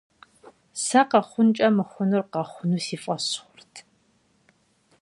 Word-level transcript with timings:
Сэ 0.83 1.01
къэхъункӀэ 1.09 1.67
мыхъунур 1.77 2.23
къэхъуну 2.31 2.79
си 2.85 2.97
фӀэщ 3.03 3.25
хъурт. 3.43 3.73